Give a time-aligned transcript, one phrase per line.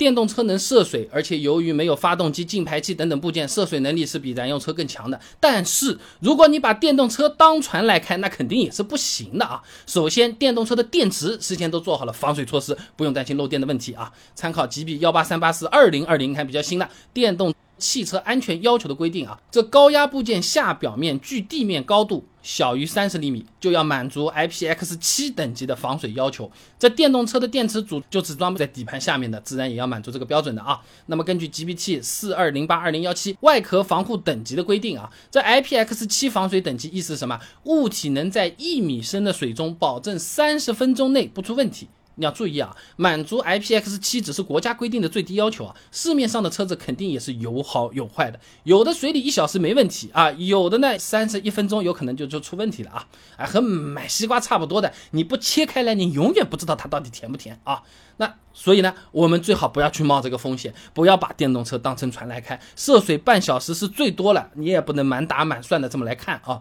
[0.00, 5.20] 电动车能涉水，而且由于没有发动机、进排气等等部件，涉水能力是比燃油车更强的。
[5.38, 9.60] 但是如果你把电动车当船来开，那肯定也是不行的啊。
[9.86, 14.10] 首先，电动车的电池事先都做好了防水措施，不用担心漏电的问题啊。
[14.34, 17.52] 参考 GB 幺八三八四二零二零，看比较新的电动。
[17.80, 26.50] 汽车安全要求的规定啊，这高压部件下表面距地面高度小于三十厘米，就要满足 IPX 七等级的防水要求。
[26.78, 30.80] 这电动车的电池组就只装在底盘下面的，自然也要满足这个标准的啊。
[31.06, 37.38] 那么根据 GB/T 四二零八二零幺七外壳防护等级的规定啊，这 IPX 七防水等级意思是什么？
[37.64, 41.88] 物体能在一米深的水中保证三十分钟内不出问题。
[42.20, 53.06] 你要注意啊，满足 IPX 七只是国家规定的最低要求啊，市面上的车子肯定也是有好有坏的，有的水里一小时没问题啊，有的呢三十一分钟有可能就就出问题了啊，
[53.38, 57.82] 啊和买西瓜差不多的，你不切开来，你永远不知道它到底甜不甜啊。
[58.18, 66.60] 那所以呢，我们最好不要去冒这个风险，不要把电动车当成船来开，涉水半小时是最多了，你也不能满打满算的这么来看啊，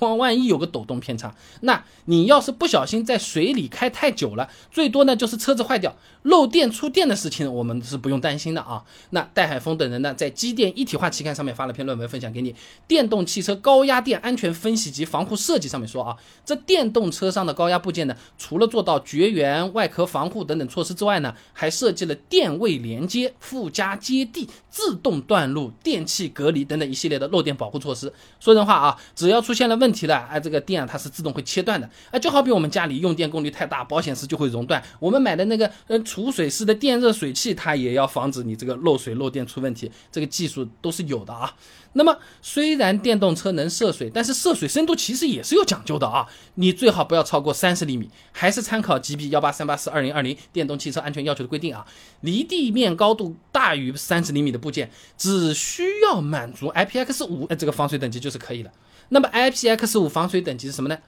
[0.00, 8.82] 万万一有个抖动偏差，那你要是不小心在水里开太久了，最最多呢就是车子坏掉、漏电、触电的事情，我们是不用担心的啊。
[9.10, 12.50] 那戴海峰等人呢，在机电一体化期刊上面发了篇论文，分享给你，
[12.86, 20.94] 《电动汽车高压电安全分析及防护设计》上面说啊，这电动车上的高压部件呢，除了做到绝缘、外壳防护等等措施。
[20.94, 28.10] 之外呢，还设计了电位连接、附加接地、自动断路、电器隔离等等一系列的漏电保护措施。
[28.40, 31.90] 说人话啊，只要出现了问题了，哎，这个电啊它是自动会切断的。
[32.10, 34.77] 哎，就好比我们家里用电功率太大，保险丝就会熔断。
[34.98, 39.90] 我们买的那个呃储水式的电热水器，它也要防止你这个漏水漏电出问题。
[40.10, 41.54] 这个技术都是有的啊。
[41.94, 46.26] 那么虽然电动车能涉水，但是涉水深度其实也是有讲究的啊。
[46.56, 51.86] 你最好不要超过三十厘米，还是参考 GB 幺八三八四二零二零电动汽车安全要求的规定啊。
[52.20, 58.70] 离地面高度大于三十厘米的部件，只需要满足 IPX 五这个防水等级就是可以了。
[59.08, 60.98] 那么 IPX 五防水等级是什么呢？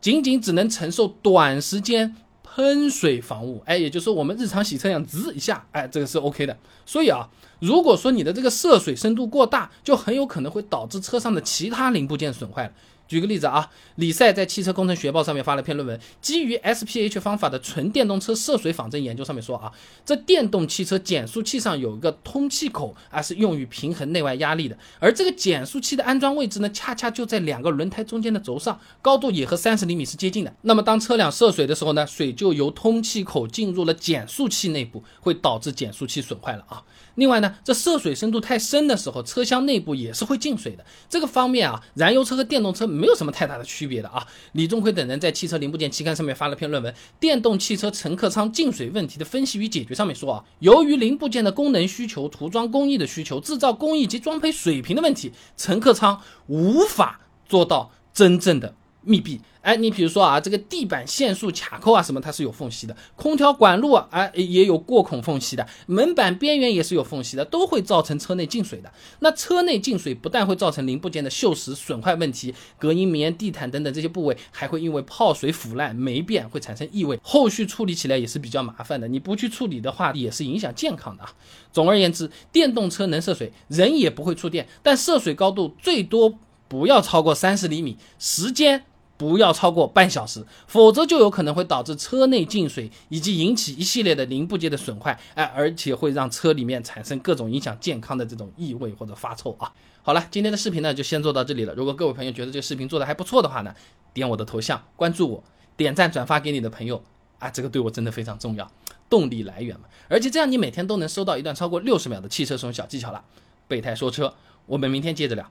[0.00, 2.14] 仅仅只能承受短时间。
[2.54, 6.56] 喷水防雾，哎，也就是说我们日常洗车一样，滋一下，哎，这个是 OK 的。
[6.84, 7.28] 所以啊，
[7.60, 12.72] 如果说你的这个涉水深度过大，就很有可能会导致车上的其他零部件损坏了。
[13.08, 19.72] 举个例子啊，李赛在《汽车工程学报》上面发了篇论文，基于 SPH 方法的纯电动车涉水仿真研究，上面说啊，
[20.04, 30.54] 这电动汽车减速器上有一个通气口啊，是用于平衡内外压力的，而这个减速器的安装位置呢，恰恰就在两个轮胎中间的轴上，高度也和三十厘米是接近的。
[30.62, 36.84] 那么当车辆涉水的时候呢，水就由通气口进入了减速器内部，会导致减速器损坏了啊。
[37.14, 40.84] 另外呢，这涉水深度太深的时候，车厢内部也是会进水的。
[41.08, 44.26] 这个方面啊，燃油车和电动车没有什么太大的区别的啊。
[44.52, 58.74] 李宗奎等人在《汽车零部件期刊》上面发了篇论文，《电动汽车乘客舱进水问题的分析与解决》上面说啊，由于零部件的功能需求、涂装工艺的需求、制造工艺及装配水平的问题，乘客舱无法做到真正的。
[59.08, 68.92] 密闭，哎，你比如说啊，这个地板线束卡扣啊，什么它是有缝隙的；空调管路啊，哎，也有过孔缝隙的；门板边缘也是有缝隙的，都会造成车内进水的。
[69.20, 79.08] 那车内进水不但会造成零部件的锈蚀损坏问题，隔音棉、地毯等等这些部位还会因为泡水腐烂霉变，会产生异味，后续处理起来也是比较麻烦的。
[79.08, 81.32] 你不去处理的话，也是影响健康的啊。
[81.72, 86.38] 总而言之，电动车能涉水，人也不会触电，但涉水高度最多
[86.68, 88.84] 不要超过三十厘米，时间。
[89.18, 99.70] 不要超过半小时，否则就有可能会导致车内进水，以及引起一系列的零部件的损坏，哎，而且会让车里面产生各种影响健康的这种异味或者发臭啊。
[100.02, 101.74] 好了，今天的视频呢就先做到这里了。
[101.74, 103.74] 如果各位朋友觉得这个视频做的还不错的话呢，
[104.14, 105.44] 点我的头像关注我，
[105.76, 107.02] 点赞转发给你的朋友
[107.40, 108.70] 啊，这个对我真的非常重要，
[109.10, 109.86] 动力来源嘛。
[110.08, 113.24] 而且这样你每天都能收到一段超过六十秒的汽车使用小技巧了。
[113.66, 114.32] 备胎说车，
[114.66, 115.50] 我们明天接着聊。